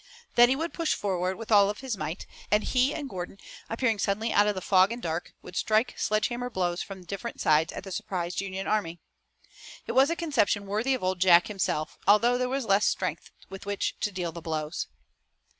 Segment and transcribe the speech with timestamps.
[0.33, 3.37] Then he would push forward with all his might, and he and Gordon
[3.69, 7.39] appearing suddenly out of the fog and dark would strike sledge hammer blows from different
[7.39, 8.97] sides at the surprised Union army.
[9.85, 13.67] It was a conception worthy of Old Jack himself, although there was less strength with
[13.67, 14.87] which to deal the blows.